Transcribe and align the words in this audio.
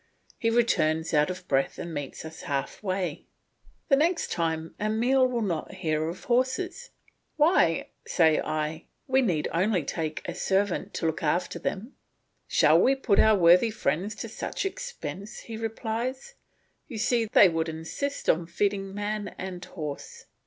He 0.39 0.49
returns 0.49 1.13
out 1.13 1.29
of 1.29 1.47
breath 1.47 1.77
and 1.77 1.93
meets 1.93 2.25
us 2.25 2.41
half 2.41 2.81
way. 2.81 3.27
The 3.89 3.95
next 3.95 4.31
time, 4.31 4.73
Emile 4.81 5.27
will 5.27 5.43
not 5.43 5.75
hear 5.75 6.09
of 6.09 6.23
horses. 6.23 6.89
"Why," 7.35 7.89
say 8.07 8.39
I, 8.41 8.87
"we 9.05 9.21
need 9.21 9.47
only 9.53 9.83
take 9.83 10.27
a 10.27 10.33
servant 10.33 10.95
to 10.95 11.05
look 11.05 11.21
after 11.21 11.59
them." 11.59 11.93
"Shall 12.47 12.81
we 12.81 12.95
put 12.95 13.19
our 13.19 13.37
worthy 13.37 13.69
friends 13.69 14.15
to 14.15 14.27
such 14.27 14.65
expense?" 14.65 15.41
he 15.41 15.55
replies. 15.55 16.33
"You 16.87 16.97
see 16.97 17.25
they 17.25 17.47
would 17.47 17.69
insist 17.69 18.27
on 18.27 18.47
feeding 18.47 18.95
man 18.95 19.35
and 19.37 19.63
horse." 19.63 20.25